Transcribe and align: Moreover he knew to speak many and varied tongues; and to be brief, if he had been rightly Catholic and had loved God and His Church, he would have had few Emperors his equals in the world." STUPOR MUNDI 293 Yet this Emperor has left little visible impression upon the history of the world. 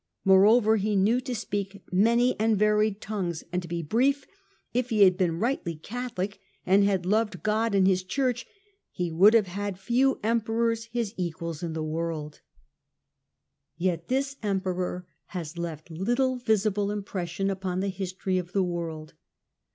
Moreover 0.25 0.77
he 0.77 0.95
knew 0.95 1.21
to 1.21 1.35
speak 1.35 1.83
many 1.91 2.35
and 2.39 2.57
varied 2.57 3.01
tongues; 3.01 3.43
and 3.53 3.61
to 3.61 3.67
be 3.67 3.83
brief, 3.83 4.25
if 4.73 4.89
he 4.89 5.03
had 5.03 5.15
been 5.15 5.37
rightly 5.37 5.75
Catholic 5.75 6.39
and 6.65 6.83
had 6.83 7.05
loved 7.05 7.43
God 7.43 7.75
and 7.75 7.85
His 7.85 8.01
Church, 8.01 8.47
he 8.89 9.11
would 9.11 9.35
have 9.35 9.45
had 9.45 9.77
few 9.77 10.19
Emperors 10.23 10.85
his 10.85 11.13
equals 11.17 11.61
in 11.61 11.73
the 11.73 11.83
world." 11.83 12.41
STUPOR 13.77 13.89
MUNDI 13.89 14.07
293 14.07 14.15
Yet 14.15 14.23
this 14.23 14.37
Emperor 14.41 15.07
has 15.37 15.57
left 15.59 15.91
little 15.91 16.37
visible 16.37 16.89
impression 16.89 17.51
upon 17.51 17.79
the 17.81 17.89
history 17.89 18.39
of 18.39 18.53
the 18.53 18.63
world. 18.63 19.13